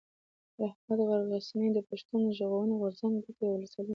[0.61, 3.89] رحمت غرڅنی د پښتون ژغورني غورځنګ د کوټي اولسوالۍ مشر دی.